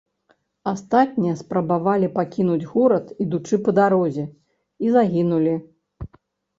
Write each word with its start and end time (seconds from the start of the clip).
Астатнія 0.71 1.35
спрабавалі 1.41 2.07
пакінуць 2.17 2.67
горад, 2.73 3.05
ідучы 3.27 3.55
па 3.69 3.77
дарозе, 3.83 4.27
і 4.85 4.99
загінулі. 4.99 5.53